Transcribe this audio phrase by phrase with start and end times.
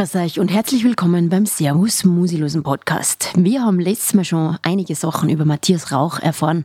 [0.00, 3.32] Grüß euch und herzlich willkommen beim Servus Musilosen Podcast.
[3.36, 6.64] Wir haben letztes Mal schon einige Sachen über Matthias Rauch erfahren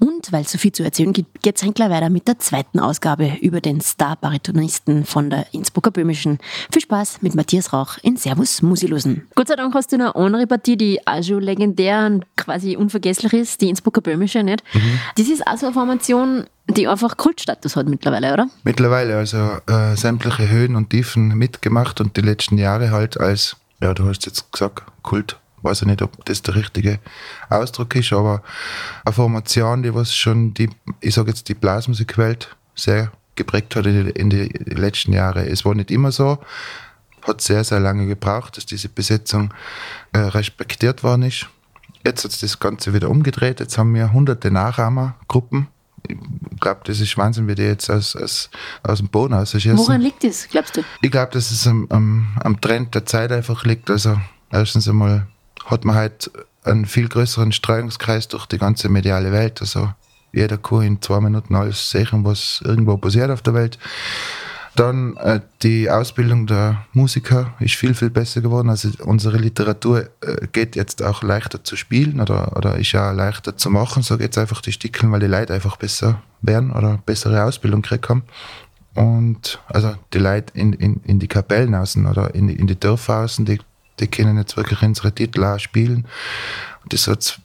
[0.00, 2.80] und weil es so viel zu erzählen gibt, geht es gleich weiter mit der zweiten
[2.80, 6.36] Ausgabe über den Star-Baritonisten von der Innsbrucker Böhmischen.
[6.70, 9.26] Viel Spaß mit Matthias Rauch in Servus Musilosen.
[9.34, 13.32] Gott sei Dank hast du eine andere Partie, die auch schon legendär und quasi unvergesslich
[13.32, 14.62] ist, die Innsbrucker Böhmische, nicht?
[14.74, 15.00] Mhm.
[15.16, 18.48] Das ist auch so eine Formation, die einfach Kultstatus hat mittlerweile, oder?
[18.62, 23.92] Mittlerweile, also äh, sämtliche Höhen und Tiefen mitgemacht und die letzten Jahre halt als, ja,
[23.92, 25.38] du hast jetzt gesagt, Kult.
[25.62, 26.98] Weiß ich nicht, ob das der richtige
[27.48, 28.42] Ausdruck ist, aber
[29.02, 30.68] eine Formation, die was schon die,
[31.00, 35.48] ich sage jetzt die Blasmusikwelt sehr geprägt hat in die, in die letzten Jahre.
[35.48, 36.38] Es war nicht immer so,
[37.22, 39.54] hat sehr, sehr lange gebraucht, dass diese Besetzung
[40.12, 41.46] äh, respektiert worden ist.
[42.04, 43.60] Jetzt hat das Ganze wieder umgedreht.
[43.60, 45.68] Jetzt haben wir hunderte Nachahmergruppen
[46.08, 48.50] ich glaube, das ist Wahnsinn, wie die jetzt aus, aus,
[48.82, 49.76] aus dem Boden ausschießen.
[49.76, 50.82] Woran liegt das, glaubst du?
[51.02, 53.90] Ich glaube, dass es am, am, am Trend der Zeit einfach liegt.
[53.90, 54.18] Also
[54.50, 55.26] erstens einmal
[55.66, 56.30] hat man halt
[56.62, 59.60] einen viel größeren Streuungskreis durch die ganze mediale Welt.
[59.60, 59.92] Also
[60.32, 63.78] jeder kann in zwei Minuten alles sehen, was irgendwo passiert auf der Welt.
[64.76, 68.70] Dann äh, die Ausbildung der Musiker ist viel, viel besser geworden.
[68.70, 73.56] Also unsere Literatur äh, geht jetzt auch leichter zu spielen oder, oder ist ja leichter
[73.56, 74.02] zu machen.
[74.02, 77.82] So geht es einfach die Stickeln, weil die Leute einfach besser werden oder bessere Ausbildung
[77.82, 78.24] gekriegt haben.
[78.94, 83.20] Und also die Leute in, in, in die Kapellen außen oder in, in die Dörfer
[83.20, 83.60] außen, die,
[84.00, 86.06] die können jetzt wirklich unsere Titel auch spielen.
[86.82, 87.40] Und das hat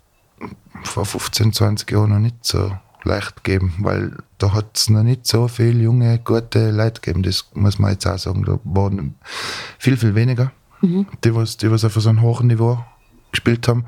[0.83, 2.71] vor 15, 20 Jahren noch nicht so
[3.03, 7.23] leicht geben, weil da hat es noch nicht so viele junge, gute Leute gegeben.
[7.23, 8.43] Das muss man jetzt auch sagen.
[8.45, 9.15] Da waren
[9.77, 11.07] viel, viel weniger, mhm.
[11.23, 12.83] die, was, die was auf so einem hohen Niveau
[13.31, 13.85] gespielt haben.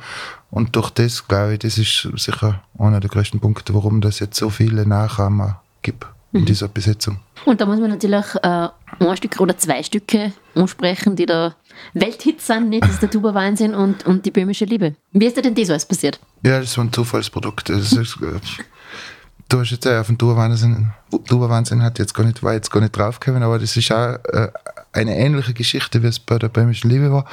[0.49, 4.37] Und durch das, glaube ich, das ist sicher einer der größten Punkte, warum es jetzt
[4.37, 6.45] so viele Nachahmer gibt in mhm.
[6.45, 7.19] dieser Besetzung.
[7.45, 8.67] Und da muss man natürlich äh,
[8.99, 11.55] ein Stück oder zwei Stücke ansprechen, die da
[11.93, 12.83] Welthits sind, nicht?
[12.83, 14.95] Das ist der Tuba-Wahnsinn und, und die böhmische Liebe.
[15.11, 16.19] Wie ist dir denn das alles passiert?
[16.43, 17.69] Ja, das war ein Zufallsprodukt.
[17.69, 18.39] Das ist, äh,
[19.51, 20.91] du hast jetzt auf den Tuba-Wahnsinn,
[21.27, 24.49] Tuba-Wahnsinn hat jetzt gar nicht, war jetzt gar nicht draufgekommen, aber das ist auch äh,
[24.93, 27.25] eine ähnliche Geschichte, wie es bei der böhmischen Liebe war.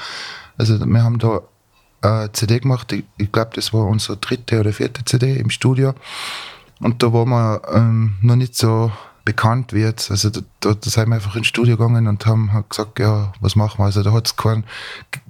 [0.57, 1.43] Also wir haben da
[2.01, 5.95] eine CD gemacht, ich, ich glaube, das war unsere dritte oder vierte CD im Studio.
[6.81, 8.93] Und da waren wir ähm, noch nicht so
[9.29, 10.11] bekannt wird.
[10.11, 13.31] Also da, da, da sind wir einfach ins Studio gegangen und haben halt gesagt, ja,
[13.41, 13.85] was machen wir?
[13.85, 14.65] Also da hat es kein,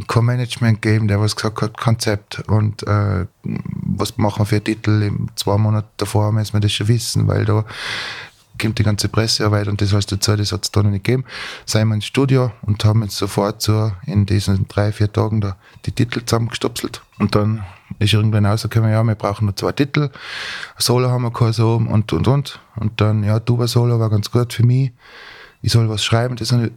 [0.07, 5.11] kein Management gegeben, der was gesagt hat, Konzept und äh, was machen wir für Titel.
[5.35, 7.65] Zwei Monate davor müssen wir das schon wissen, weil da
[8.63, 11.25] kommt die ganze Pressearbeit und das heißt dazu, das hat es da noch nicht gegeben.
[11.67, 15.57] Sind wir ins Studio und haben jetzt sofort so in diesen drei, vier Tagen da
[15.87, 17.03] die Titel zusammengestopselt.
[17.19, 17.65] Und dann
[17.99, 20.11] ist irgendwann rausgekommen, ja, wir brauchen noch zwei Titel.
[20.77, 22.61] Solo haben wir keinen so und, und, und.
[22.77, 24.93] Und dann, ja, Tuba-Solo war ganz gut für mich.
[25.63, 26.37] Ich soll was schreiben.
[26.37, 26.73] Das habe ich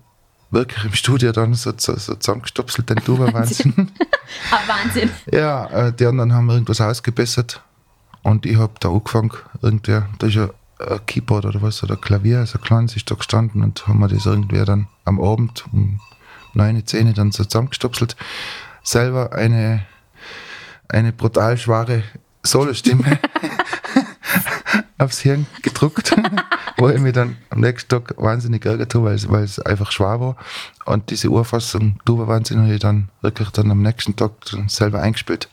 [0.49, 3.91] wirklich im Studio dann so, so, so zusammengestopselt, den Tuba-Wahnsinn.
[4.51, 5.09] ah, Wahnsinn.
[5.31, 7.61] ja, äh, die anderen haben irgendwas ausgebessert.
[8.23, 10.49] Und ich habe da angefangen, irgendwie, da ist ja
[10.79, 14.25] ein Keyboard oder was, oder Klavier, also klein ist da gestanden und haben wir das
[14.25, 15.99] irgendwie dann am Abend um
[16.53, 18.15] neun, zehn dann so zusammengestopselt.
[18.83, 19.85] Selber eine,
[20.91, 22.03] eine brutal schwache
[22.43, 23.19] Solostimme
[24.97, 26.15] aufs Hirn gedruckt,
[26.77, 30.19] wo ich mir dann am nächsten Tag wahnsinnig ärgert habe, weil, weil es einfach schwer
[30.19, 30.35] war.
[30.85, 34.31] Und diese Urfassung, du war Wahnsinn, habe ich dann wirklich dann am nächsten Tag
[34.67, 35.49] selber eingespielt.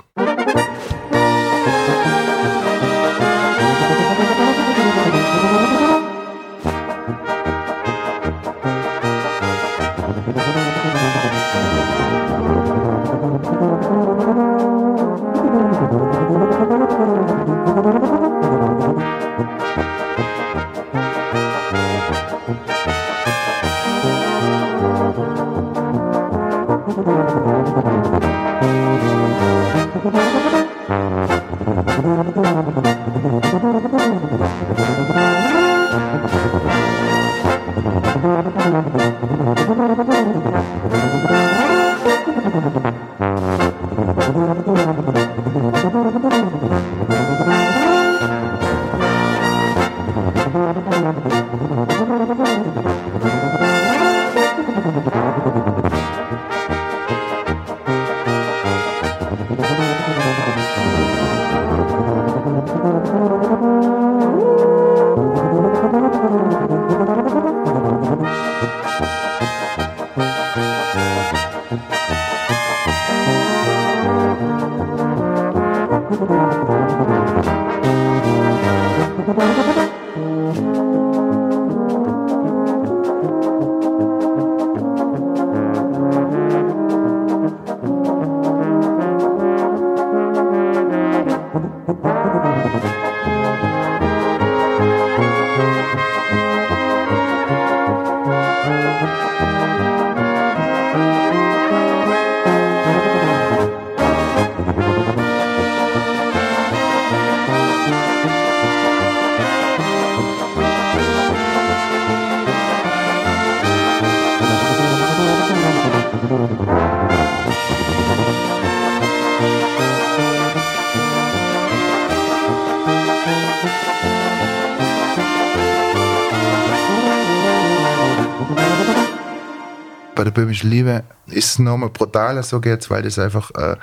[130.39, 133.77] Böhmischen Liebe ist nochmal brutaler, so geht's, weil das einfach, äh,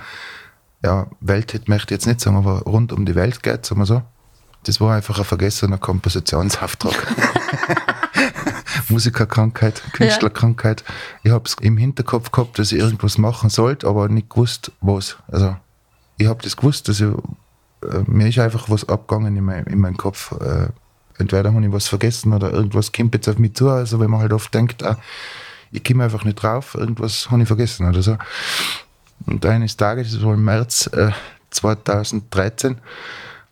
[0.86, 3.86] ja, Welthit möchte ich jetzt nicht sagen, aber rund um die Welt geht, sagen wir
[3.86, 4.02] so.
[4.63, 6.96] Das war einfach ein vergessener Kompositionsauftrag.
[8.90, 10.86] Musikerkrankheit, Künstlerkrankheit.
[11.24, 15.18] Ich habe es im Hinterkopf gehabt, dass ich irgendwas machen sollte, aber nicht gewusst, was.
[15.28, 15.57] Also,
[16.18, 19.80] ich habe das gewusst, dass ich, äh, mir ist einfach was abgegangen in, mein, in
[19.80, 20.31] meinem Kopf.
[20.40, 20.69] Äh,
[21.18, 23.69] entweder habe ich was vergessen oder irgendwas kommt jetzt auf mich zu.
[23.69, 24.98] Also, wenn man halt oft denkt, ah,
[25.72, 28.18] ich komme einfach nicht drauf, irgendwas habe ich vergessen oder so.
[29.26, 31.12] Und eines Tages, das war im März äh,
[31.52, 32.78] 2013,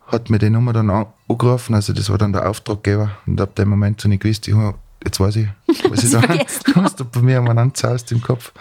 [0.07, 3.69] hat mir die Nummer dann angerufen, also das war dann der Auftraggeber und ab dem
[3.69, 4.75] Moment so nicht gewusst, ich habe
[5.06, 5.48] jetzt weiß ich,
[5.89, 6.12] was ich
[6.74, 8.51] da hast du bei mir umeinander zaust im Kopf.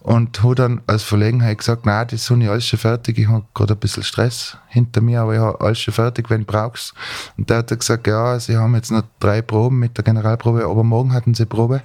[0.00, 3.44] Und habe dann als Verlegenheit gesagt, nein, das ist nicht alles schon fertig, ich habe
[3.54, 6.94] gerade ein bisschen Stress hinter mir, aber ich habe alles schon fertig, wenn du brauchst.
[7.36, 10.84] Und der hat gesagt, ja, sie haben jetzt noch drei Proben mit der Generalprobe, aber
[10.84, 11.82] morgen hatten sie Probe.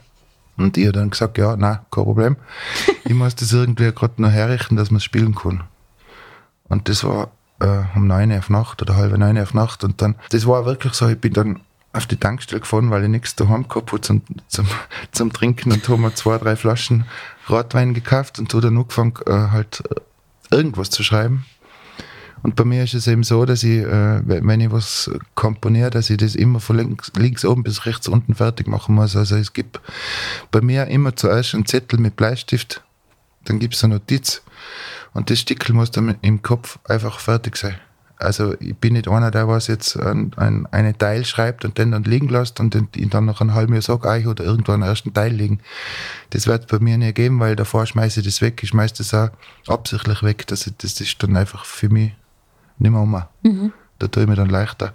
[0.57, 2.38] Und ich habe dann gesagt, ja, nein, kein Problem.
[3.06, 5.63] ich muss das irgendwie gerade noch herrichten, dass man es spielen kann.
[6.68, 9.84] Und das war äh, um neun auf Nacht oder halbe neun auf Nacht.
[9.84, 11.62] Und dann, das war wirklich so, ich bin dann
[11.94, 14.68] auf die Tankstelle gefahren, weil ich nichts daheim gehabt habe zum, zum,
[15.12, 17.06] zum Trinken und habe mir zwei, drei Flaschen
[17.50, 21.46] Rotwein gekauft und habe dann angefangen, äh, halt äh, irgendwas zu schreiben.
[22.45, 26.12] Und bei mir ist es eben so, dass ich, äh, wenn ich was komponiere, dass
[26.12, 29.15] ich das immer von links, links oben bis rechts unten fertig machen muss.
[29.15, 29.81] Also es gibt
[30.51, 32.83] bei mir immer zuerst einen Zettel mit Bleistift,
[33.45, 34.44] dann gibt es eine Notiz
[35.15, 37.77] und das Stickel muss dann im Kopf einfach fertig sein.
[38.18, 41.94] Also ich bin nicht einer, der was jetzt ein, ein, einen Teil schreibt und den
[41.94, 44.44] dann liegen lässt und den, ihn dann nach einem halben Jahr sagt, ah, ich oder
[44.44, 45.62] irgendwo einen ersten Teil liegen.
[46.30, 48.62] Das wird bei mir nie geben, weil davor schmeiße ich das weg.
[48.62, 49.30] Ich schmeiße das auch
[49.65, 50.45] absichtlich weg.
[50.45, 52.12] Das, das ist dann einfach für mich
[52.77, 53.22] nicht mehr um.
[53.44, 53.74] Mhm.
[54.00, 54.94] Da tue ich mir dann leichter.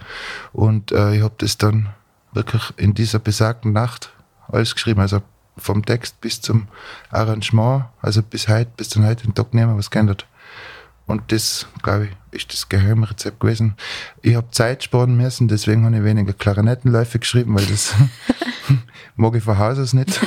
[0.53, 1.89] Und äh, ich habe das dann
[2.33, 4.13] wirklich in dieser besagten Nacht
[4.49, 5.01] alles geschrieben.
[5.01, 5.23] Also
[5.57, 6.69] vom Text bis zum
[7.11, 10.27] Arrangement, also bis heute, bis zum heutigen Tag nicht mehr was geändert.
[11.07, 13.75] Und das, glaube ich, ist das Geheimrezept gewesen.
[14.23, 17.95] Ich habe Zeit sparen müssen, deswegen habe ich weniger Klarinettenläufe geschrieben, weil das
[19.17, 20.21] mag ich von Haus aus nicht.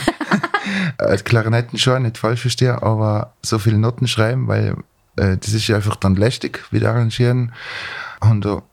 [0.97, 4.75] Als Klarinetten schon, nicht falsch verstehe, aber so viele Noten schreiben, weil
[5.15, 7.53] äh, das ist einfach dann lästig, wieder arrangieren.
[8.19, 8.63] Und da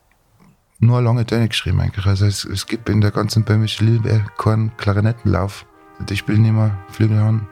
[0.81, 2.07] nur lange Töne geschrieben eigentlich.
[2.07, 5.67] Also es, es gibt in der ganzen böhmischen Liebe keinen Klarinettenlauf.
[6.09, 7.47] Die spielen immer Flügelhorn,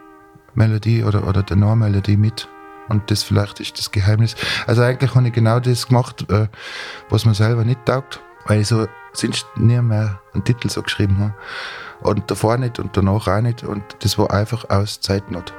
[0.54, 2.48] Melodie oder, oder Tenormelodie mit.
[2.88, 4.34] Und das vielleicht ist das Geheimnis.
[4.66, 6.48] Also eigentlich habe ich genau das gemacht, äh,
[7.10, 11.18] was mir selber nicht taugt, weil ich so sonst nie mehr einen Titel so geschrieben
[11.18, 11.34] habe.
[12.00, 13.62] Und davor nicht und danach auch nicht.
[13.62, 15.52] Und das war einfach aus Zeitnot.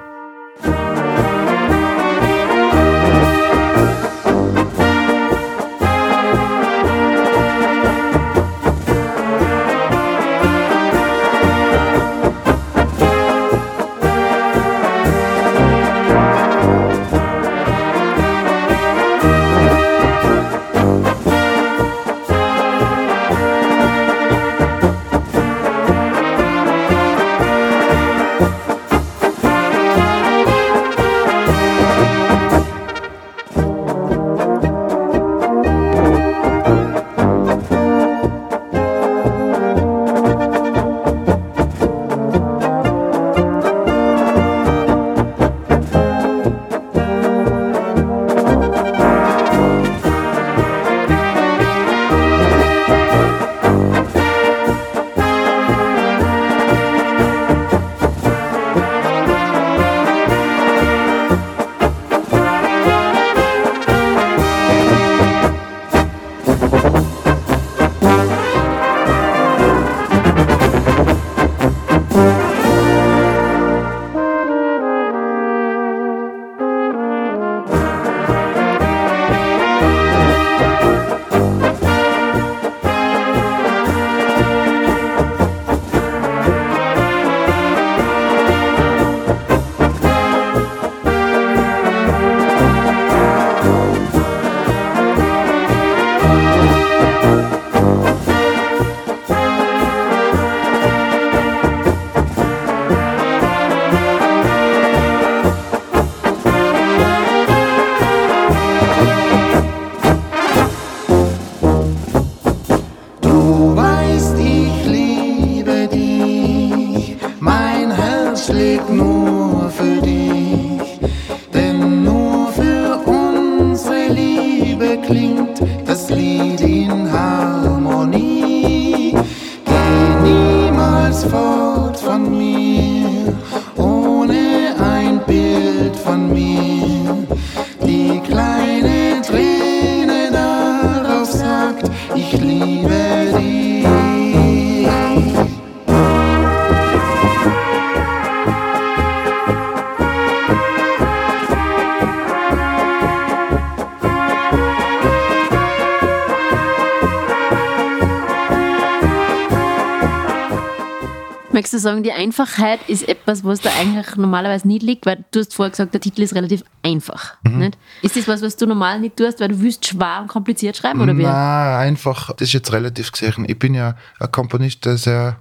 [161.79, 165.71] Sagen, die Einfachheit ist etwas, was da eigentlich normalerweise nicht liegt, weil du hast vorher
[165.71, 167.35] gesagt, der Titel ist relativ einfach.
[167.43, 167.59] Mhm.
[167.59, 167.77] Nicht?
[168.01, 171.01] Ist das was, was du normal nicht tust, weil du willst schwer und kompliziert schreiben
[171.01, 171.23] oder wie?
[171.23, 173.45] Nein, einfach, das ist jetzt relativ gesehen.
[173.47, 175.37] Ich bin ja ein Komponist, der sehr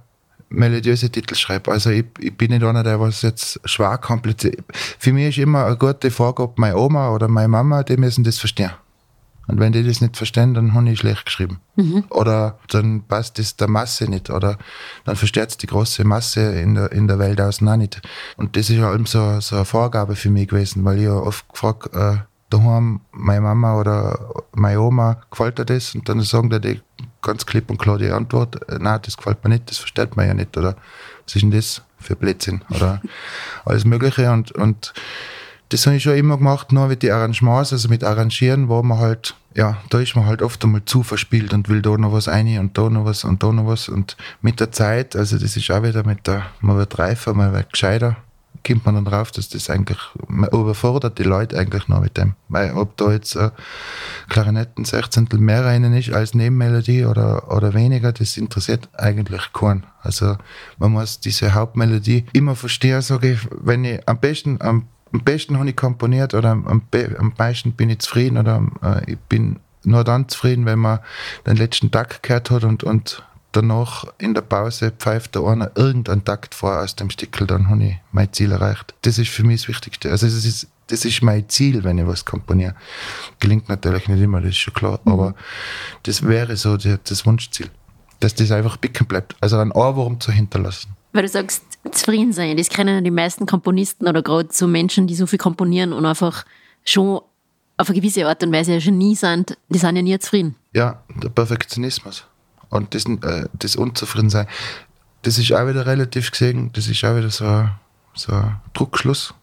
[0.49, 1.69] melodiöse Titel schreibt.
[1.69, 4.63] Also ich, ich bin nicht einer, der was jetzt schwer kompliziert.
[4.97, 8.39] Für mich ist immer eine gute Vorgabe, meine Oma oder meine Mama, die müssen das
[8.39, 8.71] verstehen.
[9.49, 11.59] Und wenn die das nicht verstehen, dann habe ich schlecht geschrieben.
[11.75, 12.03] Mhm.
[12.11, 14.29] Oder dann passt das der Masse nicht.
[14.29, 14.59] Oder
[15.05, 17.99] dann versteht es die große Masse in der, in der Welt auch nicht.
[18.37, 21.13] Und das ist ja allem so, so eine Vorgabe für mich gewesen, weil ich ja
[21.13, 22.17] oft gefragt, äh,
[22.51, 25.95] daheim meine Mama oder meine Oma, gefällt dir das?
[25.95, 26.81] Und dann sagen die
[27.23, 30.27] ganz klipp und klar die Antwort, äh, nein, das gefällt mir nicht, das versteht man
[30.27, 30.55] ja nicht.
[30.57, 30.75] Oder
[31.25, 32.63] was ist denn das für Blödsinn?
[32.69, 33.01] Oder
[33.65, 34.31] alles Mögliche.
[34.31, 34.93] Und, und
[35.69, 38.97] das habe ich schon immer gemacht, nur mit den Arrangements, also mit Arrangieren, wo man
[38.97, 42.27] halt, ja, da ist man halt oft einmal zu verspielt und will da noch was
[42.27, 43.87] rein und da noch was und da noch was.
[43.87, 47.53] Und mit der Zeit, also das ist auch wieder mit der, man wird reifer, man
[47.53, 48.17] wird gescheiter,
[48.65, 52.33] kommt man dann drauf, dass das eigentlich, man überfordert die Leute eigentlich noch mit dem.
[52.47, 53.51] Weil ob da jetzt äh,
[54.27, 59.85] Klarinetten 16 mehr rein ist als Nebenmelodie oder, oder weniger, das interessiert eigentlich keinen.
[60.01, 60.35] Also
[60.77, 65.57] man muss diese Hauptmelodie immer verstehen, sage ich, wenn ich am besten, am am besten
[65.57, 70.03] habe ich komponiert oder am, am meisten bin ich zufrieden oder äh, ich bin nur
[70.03, 70.99] dann zufrieden, wenn man
[71.45, 76.23] den letzten Takt gehört hat und, und danach in der Pause pfeift der einer irgendeinen
[76.23, 78.93] Takt vor aus dem Stickel, dann habe ich mein Ziel erreicht.
[79.01, 80.11] Das ist für mich das Wichtigste.
[80.11, 82.75] Also das ist, das ist mein Ziel, wenn ich was komponiere.
[83.39, 85.11] Gelingt natürlich nicht immer, das ist schon klar, mhm.
[85.11, 85.35] aber
[86.03, 87.69] das wäre so das Wunschziel.
[88.19, 89.35] Dass das einfach bicken bleibt.
[89.39, 90.95] Also einen Ohrwurm zu hinterlassen.
[91.11, 92.57] Weil du sagst, zufrieden sein.
[92.57, 96.45] Das kennen die meisten Komponisten oder gerade so Menschen, die so viel komponieren und einfach
[96.83, 97.21] schon
[97.77, 100.55] auf eine gewisse Art und Weise schon nie sind, die sind ja nie zufrieden.
[100.73, 102.25] Ja, der Perfektionismus
[102.69, 104.47] und das, äh, das Unzufriedensein,
[105.21, 107.69] das ist auch wieder relativ gesehen, das ist auch wieder so,
[108.13, 109.33] so ein Druckschluss.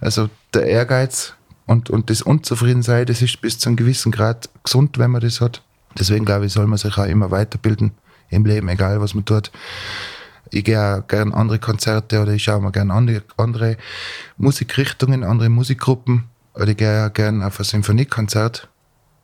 [0.00, 1.34] Also der Ehrgeiz
[1.66, 5.40] und, und das Unzufriedensein, das ist bis zu einem gewissen Grad gesund, wenn man das
[5.40, 5.62] hat.
[5.98, 7.92] Deswegen glaube ich, soll man sich auch immer weiterbilden
[8.30, 9.50] im Leben, egal was man tut
[10.52, 13.76] ich gehe auch gerne andere Konzerte oder ich schaue mir gerne andere, andere
[14.36, 18.68] Musikrichtungen, andere Musikgruppen oder ich gehe auch gerne auf ein Symphoniekonzert,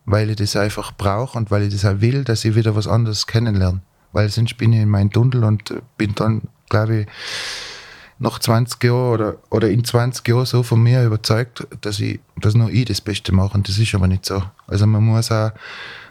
[0.06, 2.88] weil ich das einfach brauche und weil ich das auch will, dass ich wieder was
[2.88, 3.80] anderes kennenlerne.
[4.12, 7.06] Weil sonst bin ich in meinem Tunnel und bin dann, glaube ich,
[8.18, 12.54] nach 20 Jahren oder, oder in 20 Jahren so von mir überzeugt, dass ich, dass
[12.54, 13.54] nur ich das Beste mache.
[13.54, 14.42] Und das ist aber nicht so.
[14.66, 15.52] Also man muss auch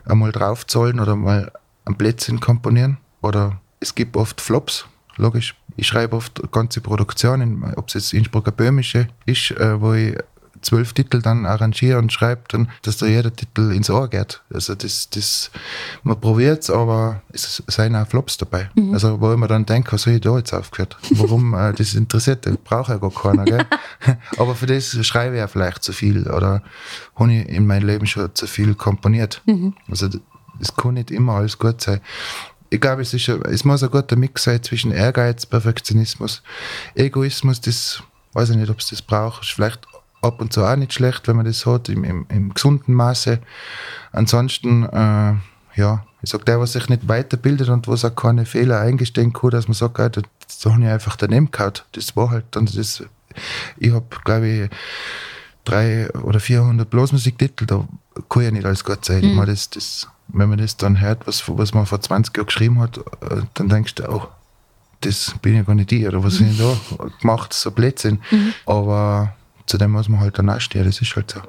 [0.05, 1.51] einmal draufzahlen oder mal
[1.85, 2.97] ein Plätzchen komponieren.
[3.21, 4.85] Oder es gibt oft Flops,
[5.17, 5.55] logisch.
[5.75, 10.15] Ich schreibe oft ganze Produktionen, ob es jetzt Innsbrucker Böhmische ist, äh, wo ich
[10.61, 14.41] zwölf Titel dann arrangiere und schreibe, dann, dass da jeder Titel ins Ohr geht.
[14.53, 15.51] Also das, das,
[16.03, 18.69] man probiert es, aber es sind auch Flops dabei.
[18.75, 18.93] Mhm.
[18.93, 20.97] Also wo ich mir dann denke, was habe ich da jetzt aufgehört?
[21.11, 21.53] Warum?
[21.53, 23.65] äh, das interessiert, das braucht ja gar keiner, gell?
[24.37, 26.63] aber für das schreibe ich ja vielleicht zu viel oder
[27.15, 29.41] habe ich in meinem Leben schon zu viel komponiert.
[29.45, 29.73] Mhm.
[29.89, 30.09] Also
[30.59, 32.01] es kann nicht immer alles gut sein
[32.69, 36.43] ich glaube, es, ist, es muss ein guter Mix sein zwischen Ehrgeiz, Perfektionismus,
[36.95, 39.43] Egoismus, das weiß ich nicht, ob es das braucht.
[39.43, 39.87] Ist vielleicht
[40.21, 43.39] ab und zu auch nicht schlecht, wenn man das hat, im, im, im gesunden Maße.
[44.11, 45.33] Ansonsten, äh,
[45.75, 49.51] ja, ich sage, der, was sich nicht weiterbildet und was auch keine Fehler eingestehen kann,
[49.51, 51.85] dass man sagt, ah, das, das habe ich einfach daneben gehabt.
[51.93, 53.03] Das war halt dann das.
[53.77, 54.69] Ich habe, glaube ich,
[55.63, 57.87] drei oder 400 Blasmusiktitel, da
[58.29, 59.21] kann ja nicht alles gut sein.
[59.21, 59.29] Mhm.
[59.29, 62.45] Ich meine, das, das wenn man das dann hört, was, was man vor 20 Jahren
[62.47, 64.29] geschrieben hat, äh, dann denkst du auch,
[65.01, 66.49] das bin ja gar nicht ich, oder was mhm.
[66.49, 66.77] ich da
[67.21, 68.19] gemacht, so Blödsinn.
[68.31, 68.53] Mhm.
[68.65, 69.33] Aber
[69.65, 71.41] zu dem muss man halt dann auch stehen, das ist halt so.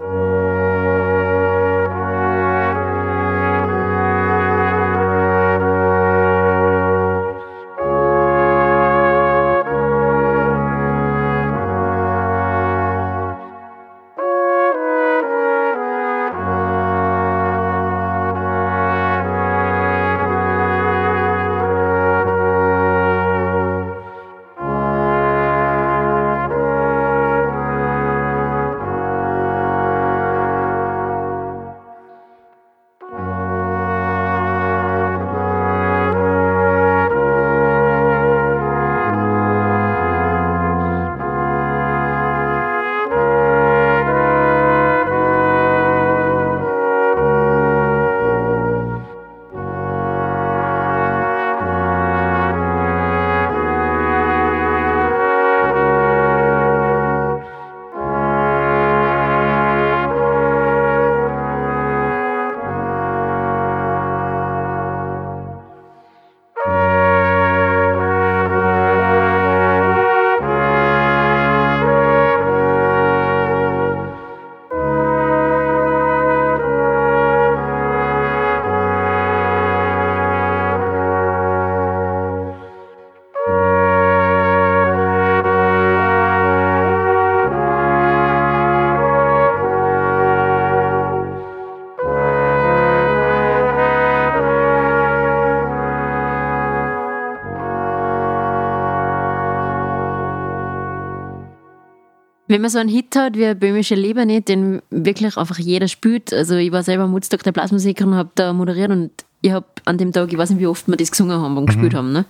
[102.49, 106.33] Wenn man so einen Hit hat wie Böhmische Liebe nicht, den wirklich einfach jeder spielt.
[106.33, 109.67] Also ich war selber am Woodstock der Blasmusik und habe da moderiert und ich habe
[109.85, 111.66] an dem Tag, ich weiß nicht, wie oft wir das gesungen haben und mhm.
[111.66, 112.25] gespielt haben, ne?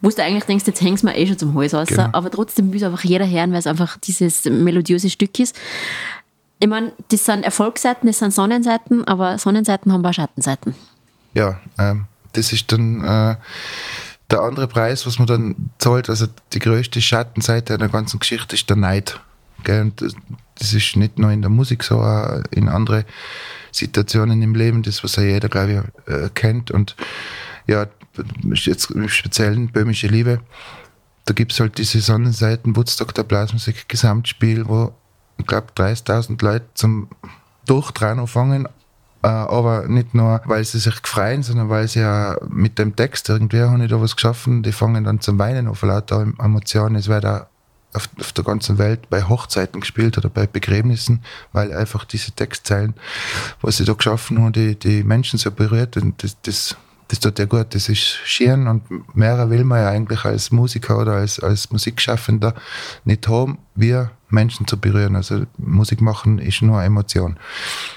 [0.00, 2.08] Wo du eigentlich denkst, jetzt hängst du mir eh schon zum Hals raus, genau.
[2.12, 5.54] aber trotzdem will es einfach jeder hören, weil es einfach dieses melodiöse Stück ist.
[6.58, 10.74] Ich meine, das sind Erfolgsseiten, das sind Sonnenseiten, aber Sonnenseiten haben auch Schattenseiten.
[11.34, 13.36] Ja, ähm, das ist dann äh,
[14.30, 16.10] der andere Preis, was man dann zahlt.
[16.10, 19.20] Also die größte Schattenseite einer ganzen Geschichte ist der Neid.
[19.64, 19.82] Gell?
[19.82, 23.04] Und das ist nicht nur in der Musik so, auch in anderen
[23.72, 26.70] Situationen im Leben, das, was ja jeder, glaube ich, äh, kennt.
[26.70, 26.96] Und
[27.66, 27.86] ja,
[28.52, 30.40] jetzt im Speziellen Böhmische Liebe,
[31.24, 34.92] da gibt es halt diese Sonnenseiten, Woodstock der Blasmusik Gesamtspiel, wo
[35.38, 37.08] ich glaube 30.000 Leute zum
[37.66, 38.66] Durchdrehen anfangen,
[39.22, 43.28] äh, aber nicht nur, weil sie sich freuen, sondern weil sie ja mit dem Text
[43.28, 46.96] irgendwie haben nicht da was geschaffen, die fangen dann zum Weinen auf, lauter Emotionen.
[46.96, 47.46] Es wird auch
[47.92, 51.22] auf, auf, der ganzen Welt bei Hochzeiten gespielt oder bei Begräbnissen,
[51.52, 52.94] weil einfach diese Textzeilen,
[53.60, 56.76] was sie da geschaffen haben, die, die Menschen so berührt und das, das,
[57.08, 60.98] das tut ja gut, das ist schön und mehr will man ja eigentlich als Musiker
[60.98, 62.54] oder als, als Musikschaffender
[63.04, 65.16] nicht haben, wir Menschen zu berühren.
[65.16, 67.36] Also Musik machen ist nur Emotion.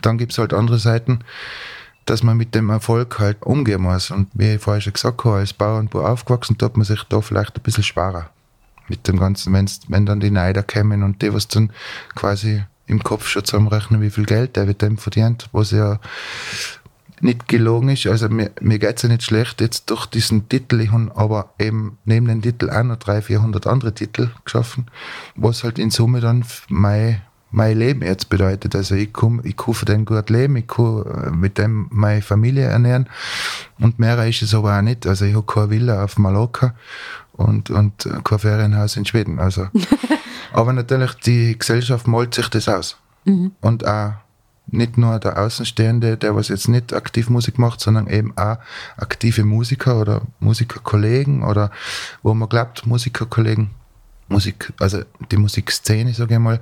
[0.02, 1.20] Dann gibt es halt andere Seiten,
[2.06, 4.10] dass man mit dem Erfolg halt umgehen muss.
[4.10, 7.56] Und wie ich vorher schon gesagt habe, als Bauernbauer aufgewachsen, tut man sich da vielleicht
[7.56, 8.32] ein bisschen schwerer
[8.88, 11.72] mit dem Ganzen, wenn's, wenn dann die Neider kommen und die, was dann
[12.16, 16.00] quasi im Kopf schon zusammenrechnen, wie viel Geld der mit dem verdient, was ja
[17.24, 18.06] nicht gelogen ist.
[18.06, 20.82] Also mir, mir geht es ja nicht schlecht jetzt durch diesen Titel.
[20.82, 24.88] Ich habe aber eben neben dem Titel auch noch 300, 400 andere Titel geschaffen,
[25.36, 28.76] was halt in Summe dann mein, mein Leben jetzt bedeutet.
[28.76, 32.22] Also ich, komm, ich kann für den gut leben, ich kann äh, mit dem meine
[32.22, 33.08] Familie ernähren
[33.80, 35.08] und mehr ist es aber auch nicht.
[35.08, 36.76] Also ich habe keine Villa auf Mallorca
[37.34, 39.40] und, und kein Ferienhaus in Schweden.
[39.40, 39.68] Also,
[40.54, 42.98] aber natürlich, die Gesellschaft malt sich das aus.
[43.26, 43.52] Mhm.
[43.62, 44.14] Und auch
[44.68, 48.58] nicht nur der Außenstehende, der was jetzt nicht aktiv Musik macht, sondern eben auch
[48.98, 51.72] aktive Musiker oder Musikerkollegen oder
[52.22, 53.72] wo man glaubt, Musikerkollegen,
[54.30, 56.62] Musik, also die Musikszene, sage ich mal,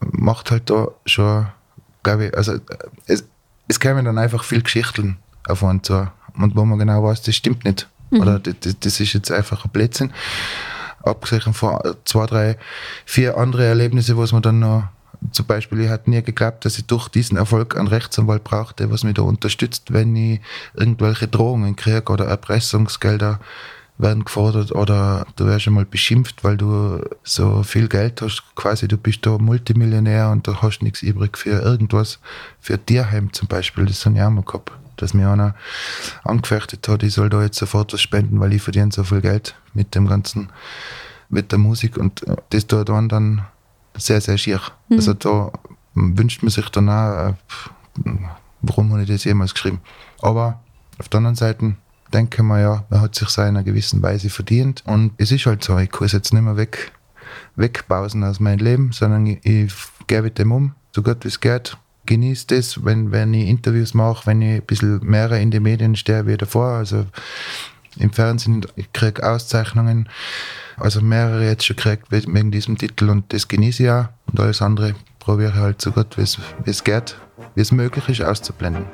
[0.00, 1.46] macht halt da schon,
[2.02, 2.58] glaube ich, also
[3.06, 3.24] es,
[3.68, 5.16] es kämen dann einfach viel Geschichten
[5.46, 7.88] auf uns zu und wo man genau weiß, das stimmt nicht.
[8.10, 8.20] Mhm.
[8.20, 10.12] Oder das, das, ist jetzt einfach ein Blödsinn.
[11.02, 12.58] Abgesehen von zwei, drei,
[13.04, 14.84] vier andere Erlebnisse, was man dann noch
[15.32, 19.04] zum Beispiel, ich hatte nie geglaubt, dass ich durch diesen Erfolg einen Rechtsanwalt brauchte, was
[19.04, 20.40] mich da unterstützt, wenn ich
[20.74, 23.40] irgendwelche Drohungen kriege oder Erpressungsgelder
[23.98, 28.96] werden gefordert oder du wirst einmal beschimpft, weil du so viel Geld hast, quasi du
[28.96, 32.20] bist da Multimillionär und du hast nichts übrig für irgendwas,
[32.60, 34.70] für Tierheim zum Beispiel, das habe ich auch mal gehabt
[35.02, 35.54] dass mir einer
[36.24, 39.56] angefechtet hat, ich soll da jetzt sofort was spenden, weil ich verdiene so viel Geld
[39.74, 40.50] mit dem ganzen,
[41.28, 43.42] mit der Musik und äh, das tut dann dann
[43.96, 44.60] sehr, sehr schier.
[44.88, 44.96] Mhm.
[44.96, 45.52] Also da
[45.94, 47.34] wünscht man sich dann auch, äh,
[48.62, 49.80] warum habe ich das jemals geschrieben.
[50.20, 50.60] Aber
[50.98, 51.76] auf der anderen Seite
[52.12, 55.76] denke man ja, man hat sich seiner gewissen Weise verdient und es ist halt so,
[55.78, 56.92] ich kann es jetzt nicht mehr weg,
[57.56, 59.74] wegpausen aus meinem Leben, sondern ich, ich
[60.06, 61.76] gehe mit dem um, so gut wie es geht
[62.08, 65.94] genieße das, wenn, wenn ich Interviews mache, wenn ich ein bisschen mehr in den Medien
[65.94, 66.78] stehe wie davor.
[66.78, 67.06] Also
[67.98, 70.08] im Fernsehen, ich kriege Auszeichnungen,
[70.76, 74.06] also mehrere jetzt schon gekriegt wegen diesem Titel und das genieße ich auch.
[74.26, 76.22] Und alles andere probiere ich halt so gut, wie
[76.70, 77.16] es geht,
[77.54, 78.86] wie es möglich ist, auszublenden.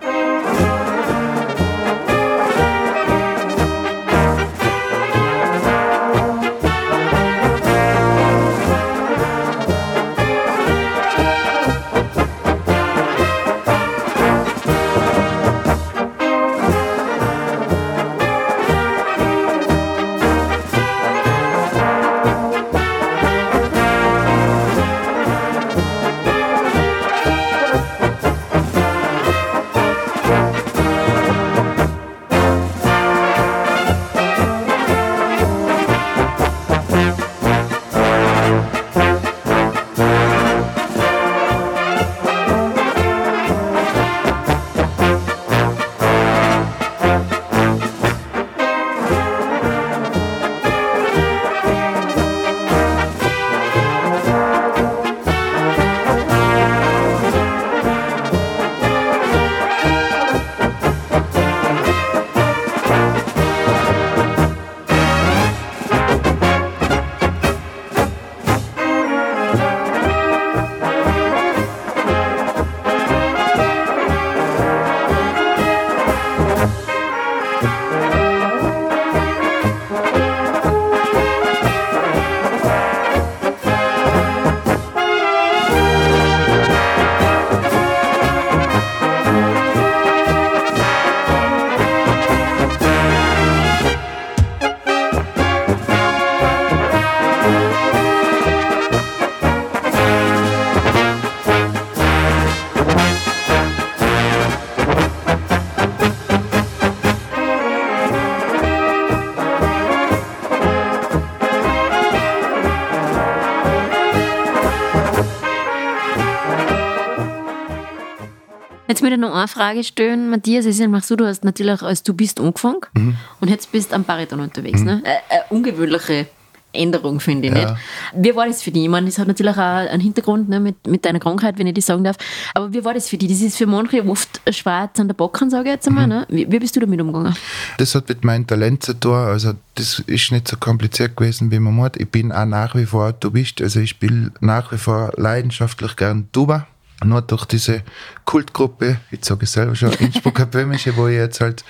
[118.86, 120.66] Jetzt möchte ich noch eine Frage stellen, Matthias.
[120.66, 123.16] Ist einfach so, du hast natürlich als du bist angefangen Mhm.
[123.40, 124.82] und jetzt bist du am Bariton unterwegs.
[124.82, 125.00] Ne?
[125.04, 126.26] Eine, eine ungewöhnliche
[126.70, 127.70] Änderung, finde ich Ja.
[127.70, 127.74] nicht.
[128.14, 128.82] Wie war das für dich?
[128.82, 131.74] Ich meine, das hat natürlich auch einen Hintergrund ne, mit, mit deiner Krankheit, wenn ich
[131.74, 132.16] das sagen darf.
[132.52, 133.30] Aber wie war das für dich?
[133.30, 135.98] Das ist für manche oft schwarz an der Backen, sage ich jetzt Mhm.
[135.98, 136.18] einmal.
[136.20, 136.26] Ne?
[136.28, 137.34] Wie, wie bist du damit umgegangen?
[137.78, 139.14] Das hat mit meinem Talent zu tun.
[139.14, 141.96] Also, das ist nicht so kompliziert gewesen, wie man meint.
[141.96, 143.62] Ich bin auch nach wie vor Tubist.
[143.62, 146.66] Also, ich spiele nach wie vor leidenschaftlich gern Tuba.
[147.02, 147.82] Nur durch diese
[148.24, 151.64] Kultgruppe, ich sage es selber schon, Innsbrucker Böhmische, wo ich jetzt halt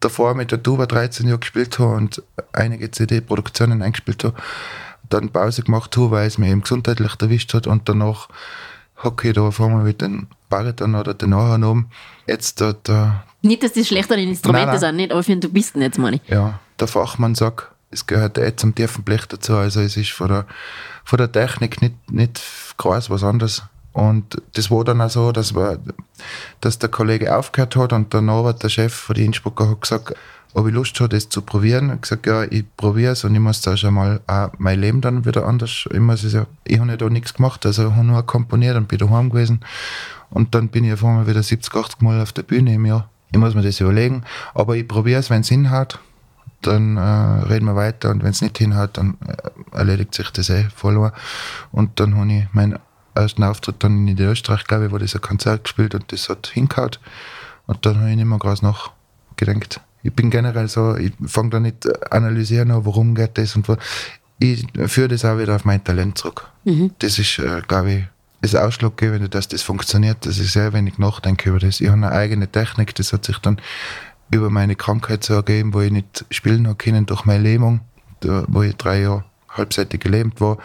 [0.00, 4.36] davor mit der Tuba 13 Jahre gespielt habe und einige CD-Produktionen eingespielt habe,
[5.08, 8.28] dann Pause gemacht habe, weil es mir eben gesundheitlich erwischt hat und danach
[9.02, 11.90] hocke ich da vor mir mit dem Bariton oder den Nachhorn oben.
[12.26, 14.80] Jetzt da, da Nicht, dass das schlechter Instrumente Nein, nein.
[14.80, 16.28] sind, nicht, aber für einen Tubisten jetzt, meine ich.
[16.28, 19.54] ja, der Fachmann sagt, es gehört eh zum tiefen Blech dazu.
[19.54, 20.46] Also es ist von der,
[21.04, 22.42] von der Technik nicht, nicht
[22.76, 23.62] groß was anderes.
[23.94, 25.78] Und das war dann auch so, dass, wir,
[26.60, 30.14] dass der Kollege aufgehört hat und der Norbert, der Chef von den Innsbrucker, hat gesagt,
[30.52, 31.86] ob ich Lust habe, das zu probieren.
[31.86, 34.80] Ich habe gesagt, ja, ich probiere es und ich muss da schon mal auch mein
[34.80, 35.88] Leben dann wieder anders.
[35.92, 38.76] Ich, muss es ja, ich habe ja da nichts gemacht, also ich habe nur komponiert
[38.76, 39.60] und bin daheim gewesen.
[40.30, 43.08] Und dann bin ich auf einmal wieder 70, 80 Mal auf der Bühne im Jahr.
[43.30, 46.00] Ich muss mir das überlegen, aber ich probiere es, wenn es hinhaut
[46.66, 50.50] dann äh, reden wir weiter und wenn es nicht hinhaut, dann äh, erledigt sich das
[50.50, 51.12] eh verloren.
[51.72, 52.78] Und dann habe ich meinen
[53.14, 56.48] ersten Auftritt dann in Niederösterreich, glaube ich, wo das ein Konzert gespielt und das hat
[56.48, 57.00] hingehaut.
[57.66, 59.80] Und dann habe ich nicht mehr groß nachgedacht.
[60.02, 63.76] Ich bin generell so, ich fange da nicht analysieren an, warum geht das und wo.
[64.38, 66.50] Ich führe das auch wieder auf mein Talent zurück.
[66.98, 68.04] Das ist, äh, glaube ich,
[68.42, 71.80] das Ausschlaggebende, dass das funktioniert, dass ich sehr wenig nachdenke über das.
[71.80, 73.58] Ich habe eine eigene Technik, das hat sich dann
[74.30, 77.80] über meine Krankheit so ergeben, wo ich nicht spielen habe können durch meine Lähmung,
[78.20, 80.58] wo ich drei Jahre halbseitig gelähmt war,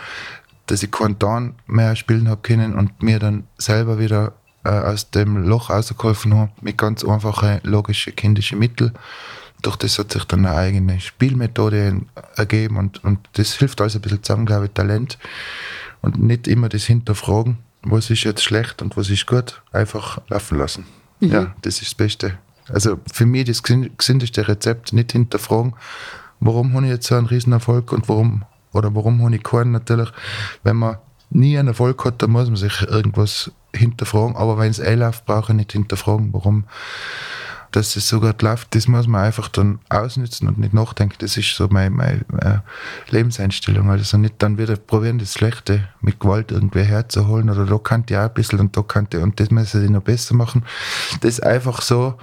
[0.69, 5.09] dass ich keinen Ton mehr spielen habe können und mir dann selber wieder äh, aus
[5.11, 8.93] dem Loch rausgeholfen habe mit ganz einfachen, logischen, kindischen Mitteln.
[9.61, 12.01] Durch das hat sich dann eine eigene Spielmethode
[12.35, 15.17] ergeben und, und das hilft alles ein bisschen zusammen, glaube ich, Talent
[16.01, 20.57] und nicht immer das hinterfragen, was ist jetzt schlecht und was ist gut, einfach laufen
[20.57, 20.85] lassen.
[21.19, 22.37] Ja, das ist das Beste.
[22.69, 25.73] Also für mich das gesün- gesündeste Rezept, nicht hinterfragen,
[26.39, 30.09] warum habe ich jetzt so einen Riesenerfolg und warum, oder warum habe ich keinen natürlich.
[30.63, 30.97] Wenn man
[31.29, 35.25] nie einen Erfolg hat, dann muss man sich irgendwas hinterfragen, aber wenn es eh läuft,
[35.25, 36.65] brauche ich nicht hinterfragen, warum
[37.71, 41.15] dass es so gut läuft, das muss man einfach dann ausnutzen und nicht nachdenken.
[41.19, 43.89] Das ist so meine, meine äh, Lebenseinstellung.
[43.89, 48.17] Also nicht dann wieder probieren, das Schlechte mit Gewalt irgendwie herzuholen oder da kann ich
[48.17, 50.65] auch ein bisschen und da kann ich und das müssen ich noch besser machen.
[51.21, 52.15] Das einfach so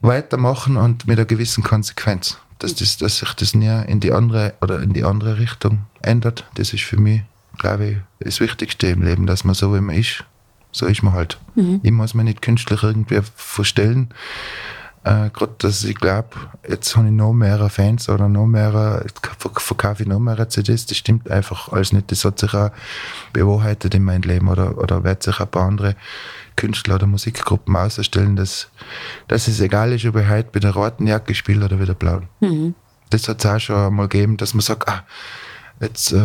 [0.00, 2.38] weitermachen und mit einer gewissen Konsequenz.
[2.58, 6.44] Dass, das, dass sich das nie in die andere oder in die andere Richtung ändert.
[6.54, 7.22] Das ist für mich,
[7.58, 10.24] glaube ich, das Wichtigste im Leben, dass man so wie man ist,
[10.72, 11.38] so ist man halt.
[11.82, 14.08] Ich muss mich nicht künstlich irgendwie verstellen.
[15.06, 16.30] Äh, Gerade, dass ich glaube,
[16.68, 19.04] jetzt habe ich noch mehr Fans oder noch mehr,
[19.38, 22.10] verkaufe ich noch mehr CDs, das stimmt einfach alles nicht.
[22.10, 22.72] Das hat sich auch
[23.32, 25.94] bewahrheitet in meinem Leben oder, oder wird sich ein paar andere
[26.56, 28.68] Künstler oder Musikgruppen ausstellen, dass,
[29.28, 31.94] dass es egal ist, ob ich heute bei der roten Jacke spiele oder bei der
[31.94, 32.28] blauen.
[33.10, 35.04] Das hat es auch schon mal gegeben, dass man sagt, ah,
[35.78, 36.18] Jetzt äh,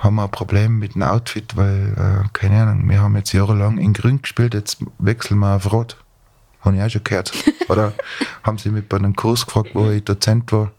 [0.00, 3.76] haben wir ein Problem mit dem Outfit, weil, äh, keine Ahnung, wir haben jetzt jahrelang
[3.76, 5.98] in Grün gespielt, jetzt wechseln wir auf Rot.
[6.66, 7.32] Habe ich auch schon gehört.
[7.68, 7.92] Oder
[8.42, 10.72] haben sie mich bei einem Kurs gefragt, wo ich Dozent war,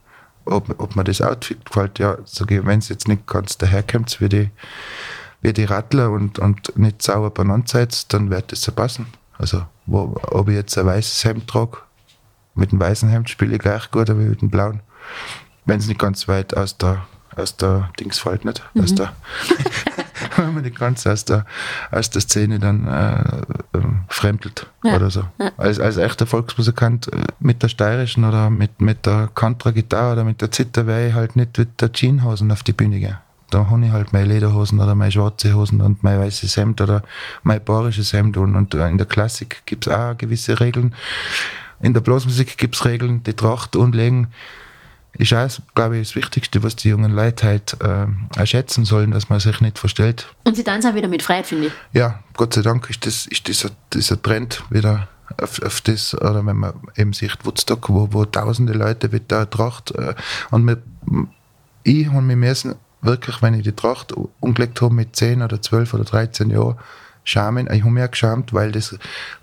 [0.44, 1.98] ob, ob mir das Outfit gefällt.
[1.98, 4.50] Ja, sage ich, wenn es jetzt nicht ganz daherkommt wie die,
[5.40, 9.06] wie die Rattler und, und nicht sauber beieinander seid, dann wird das so passen.
[9.38, 11.78] Also, wo, ob ich jetzt ein weißes Hemd trage,
[12.54, 14.80] mit dem weißen Hemd spiele ich gleich gut, aber mit dem blauen.
[15.64, 18.62] Wenn es nicht ganz weit aus der, aus der Dings fällt, nicht?
[18.78, 19.14] Aus der,
[20.46, 21.44] wenn man nicht ganz aus der,
[21.90, 24.96] aus der Szene dann äh, ähm, fremdelt Ja.
[24.96, 25.24] oder so.
[25.56, 30.40] Als, als echter Volksmusikant äh, mit der steirischen oder mit, mit der Kontragitarre oder mit
[30.40, 33.16] der Zither wäre ich halt nicht mit der Jeanshosen auf die Bühne gehen.
[33.50, 37.02] Da habe ich halt meine Lederhosen oder meine schwarze Hosen und mein weißes Hemd oder
[37.42, 40.94] mein bayerisches Hemd und, und in der Klassik gibt es auch gewisse Regeln.
[41.80, 44.28] In der Blasmusik gibt es Regeln, die Tracht umlegen
[45.18, 49.28] ist auch, glaube ich, das Wichtigste, was die jungen Leute halt äh, schätzen sollen, dass
[49.28, 50.28] man sich nicht verstellt.
[50.44, 51.72] Und sie tanzen auch wieder mit Freiheit, finde ich.
[51.92, 55.08] Ja, Gott sei Dank ist, das, ist dieser, dieser Trend wieder
[55.40, 59.50] auf, auf das, oder wenn man eben sieht Woodstock, wo, wo tausende Leute mit der
[59.50, 60.14] Tracht, äh,
[60.50, 60.80] und mit,
[61.82, 65.94] ich habe mich müssen, wirklich, wenn ich die Tracht umgelegt habe mit 10 oder 12
[65.94, 66.76] oder 13 Jahren,
[67.24, 67.68] schämen.
[67.70, 68.96] Ich habe mich auch geschämt, weil das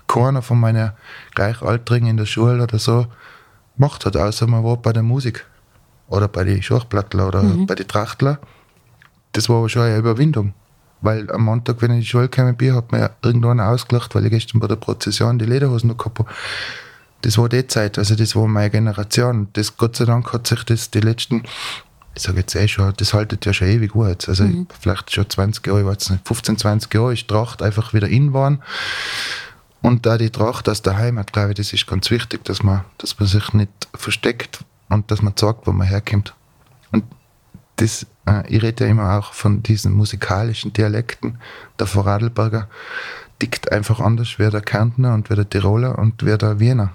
[0.08, 0.92] keiner von meinen
[1.34, 3.06] Gleichaltrigen in der Schule oder so
[3.76, 5.46] gemacht hat, außer man war bei der Musik
[6.08, 8.38] oder bei den Schachplattler oder bei den Trachtler.
[9.32, 10.54] Das war aber schon eine Überwindung.
[11.02, 14.24] Weil am Montag, wenn ich in die Schule gekommen bin, hat mir irgendwann ausgelacht, weil
[14.24, 16.30] ich gestern bei der Prozession die Lederhosen noch gehabt habe.
[17.22, 19.48] Das war die Zeit, also das war meine Generation.
[19.52, 21.42] Das, Gott sei Dank hat sich das die letzten,
[22.14, 24.28] ich sage jetzt eh schon, das haltet ja schon ewig gut.
[24.28, 24.66] Also mhm.
[24.80, 28.32] vielleicht schon 20 Jahre, ich weiß nicht, 15, 20 Jahre ist Tracht einfach wieder in
[28.32, 28.62] waren.
[29.82, 32.84] Und da die Tracht aus der Heimat, glaube ich, das ist ganz wichtig, dass man,
[32.98, 36.34] dass man sich nicht versteckt und dass man sagt, wo man herkommt.
[36.92, 37.04] Und
[37.76, 41.38] das, äh, ich rede ja immer auch von diesen musikalischen Dialekten.
[41.78, 42.68] Der Vorarlberger
[43.38, 46.92] tickt einfach anders wie der Kärntner und wie der Tiroler und wie der Wiener.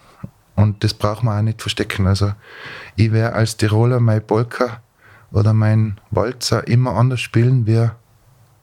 [0.56, 2.08] Und das braucht man auch nicht verstecken.
[2.08, 2.34] Also
[2.96, 4.82] ich werde als Tiroler mein Polka
[5.32, 7.90] oder mein Walzer immer anders spielen wie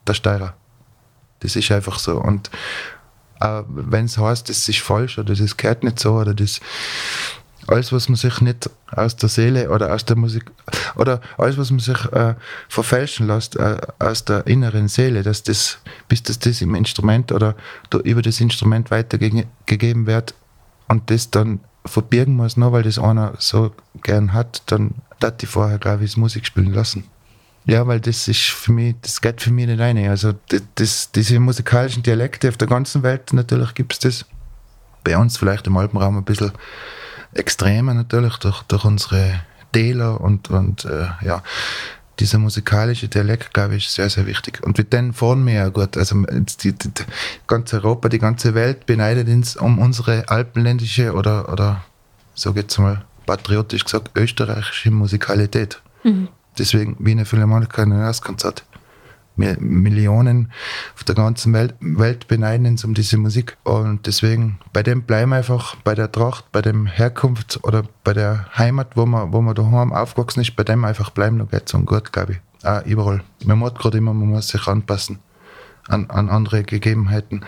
[0.07, 0.55] der Steirer.
[1.41, 2.21] Das ist einfach so.
[2.21, 2.51] Und
[3.41, 6.61] äh, wenn es heißt, das ist falsch oder das gehört nicht so oder das
[7.69, 10.51] alles, was man sich nicht aus der Seele oder aus der Musik
[10.97, 12.35] oder alles, was man sich äh,
[12.69, 15.79] verfälschen lässt äh, aus der inneren Seele, dass das,
[16.09, 17.55] bis das, das im Instrument oder
[18.05, 20.35] über das Instrument weitergegeben wird
[20.89, 25.47] und das dann verbirgen muss, nur weil das einer so gern hat, dann hat die
[25.47, 27.05] vorher, glaube ich, Musik spielen lassen.
[27.65, 29.99] Ja, weil das ist für mich, das geht für mich nicht rein.
[30.09, 34.25] Also das, das, diese musikalischen Dialekte auf der ganzen Welt, natürlich gibt es das.
[35.05, 36.53] Bei uns vielleicht im Alpenraum ein bisschen
[37.33, 39.41] extremer natürlich durch, durch unsere
[39.73, 41.43] Täler und, und äh, ja,
[42.21, 44.61] dieser musikalische Dialekt, glaube ich, ist sehr, sehr wichtig.
[44.65, 45.97] Und mit denen fahren wir ja gut.
[45.97, 46.25] Also
[46.63, 46.91] die, die,
[47.47, 51.85] ganz Europa, die ganze Welt beneidet uns um unsere alpenländische oder, oder
[52.35, 55.81] so geht's mal patriotisch gesagt, österreichische Musikalität.
[56.03, 56.29] Mhm.
[56.59, 58.65] Deswegen Wiener Philharmoniker ein Jahreskonzert.
[59.39, 60.53] Millionen
[60.95, 63.57] auf der ganzen Welt, Welt beneiden uns um diese Musik.
[63.65, 68.13] Und deswegen, bei dem bleiben wir einfach, bei der Tracht, bei dem Herkunft oder bei
[68.13, 71.75] der Heimat, wo man, wo man daheim aufgewachsen ist, bei dem einfach bleiben, geht es
[71.75, 72.67] um gut, glaube ich.
[72.67, 73.23] Auch überall.
[73.45, 75.21] Man muss gerade immer, man muss sich anpassen
[75.89, 77.45] an, an andere Gegebenheiten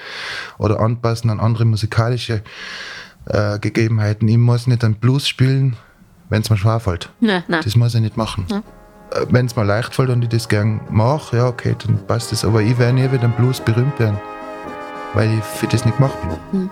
[0.58, 2.42] oder anpassen an andere musikalische
[3.26, 4.28] äh, Gegebenheiten.
[4.28, 5.76] Ich muss nicht einen Blues spielen,
[6.28, 7.10] wenn es mir schwerfällt.
[7.20, 7.60] Nein, nein.
[7.62, 8.46] Das muss ich nicht machen.
[8.48, 8.62] Nein.
[9.28, 12.44] Wenn es mir leicht fällt und ich das gern mache, ja, okay, dann passt das.
[12.44, 14.20] Aber ich werde nie wieder Blues berühmt werden,
[15.14, 16.16] weil ich für das nicht gemacht
[16.52, 16.70] bin.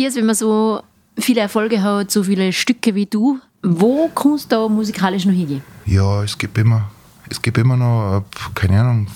[0.00, 0.04] Hm.
[0.04, 0.82] Matthias, wenn man so
[1.18, 5.62] viele Erfolge hat, so viele Stücke wie du, wo kannst du da musikalisch noch hingehen?
[5.84, 6.90] Ja, es gibt immer,
[7.28, 9.08] es gibt immer noch, keine Ahnung,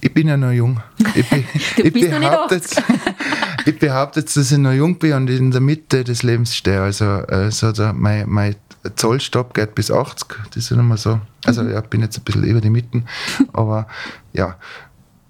[0.00, 0.80] ich bin ja noch jung.
[1.14, 1.26] Ich,
[1.76, 2.82] du ich behaupte, jetzt,
[3.66, 6.80] ich behaupte jetzt, dass ich noch jung bin und in der Mitte des Lebens stehe.
[6.80, 8.56] Also, also der, mein, mein
[8.96, 11.20] Zollstopp geht bis 80, das ist immer so.
[11.44, 11.76] Also mhm.
[11.76, 13.04] ich bin jetzt ein bisschen über die Mitten,
[13.52, 13.86] aber
[14.32, 14.56] ja,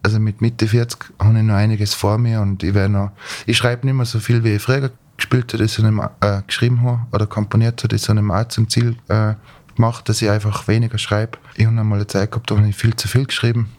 [0.02, 3.10] also mit Mitte 40 habe ich noch einiges vor mir und ich werde noch,
[3.46, 6.82] ich schreibe nicht mehr so viel, wie ich früher gespielt habe, das einem, äh, geschrieben
[6.82, 9.34] habe oder komponiert habe, das ist einem auch zum Ziel äh,
[9.74, 11.38] gemacht, dass ich einfach weniger schreibe.
[11.56, 13.70] Ich habe einmal eine Zeit gehabt, da habe ich viel zu viel geschrieben.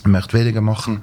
[0.00, 1.00] Ich möchte weniger machen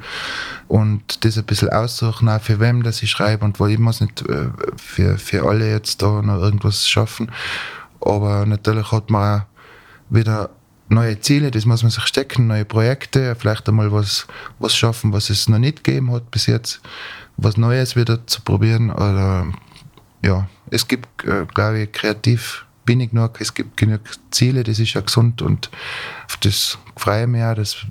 [0.68, 4.00] und das ein bisschen aussuchen, auch für wem das ich schreibe und wo ich muss
[4.00, 7.32] nicht äh, für, für alle jetzt da noch irgendwas schaffen.
[8.00, 9.46] Aber natürlich hat man auch
[10.10, 10.52] wieder
[10.92, 14.28] neue Ziele, das muss man sich stecken, neue Projekte, vielleicht einmal was,
[14.60, 16.82] was schaffen, was es noch nicht gegeben hat bis jetzt,
[17.38, 18.92] was Neues wieder zu probieren.
[18.92, 19.48] Oder
[20.24, 24.02] ja, es gibt, äh, glaube ich, kreativ bin ich genug, es gibt genug
[24.32, 25.70] Ziele, das ist ja gesund und
[26.26, 27.86] auf das freue ich mich auch, dass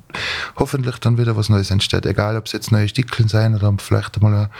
[0.56, 2.06] hoffentlich dann wieder was Neues entsteht.
[2.06, 4.50] Egal, ob es jetzt neue Stickeln sein oder vielleicht einmal eine,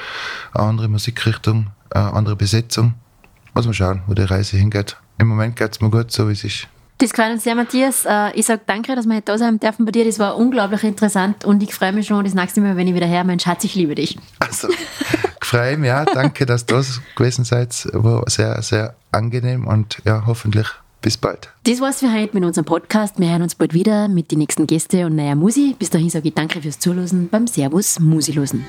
[0.55, 2.95] eine andere Musikrichtung, eine andere Besetzung.
[3.55, 4.97] Muss man schauen, wo die Reise hingeht.
[5.19, 6.69] Im Moment geht es mir gut, so wie es ist.
[7.01, 8.05] Das freut uns sehr, Matthias.
[8.05, 10.05] Äh, ich sage danke, dass wir heute da sein dürfen bei dir.
[10.05, 13.07] Das war unglaublich interessant und ich freue mich schon das nächste Mal, wenn ich wieder
[13.07, 14.19] her mein Schatz, ich liebe dich.
[14.39, 14.69] Also,
[15.41, 16.05] freue mich, ja.
[16.05, 17.89] Danke, dass du das gewesen seid.
[17.95, 20.67] War sehr, sehr angenehm und ja, hoffentlich
[21.01, 21.49] bis bald.
[21.65, 23.19] Das war's für heute mit unserem Podcast.
[23.19, 25.75] Wir hören uns bald wieder mit den nächsten Gästen und neuer Musi.
[25.79, 28.63] Bis dahin sage ich danke fürs Zuhören beim Servus Musilosen.